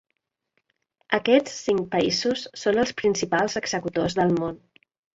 [1.17, 4.63] Aquests cinc països són els principals executors del món.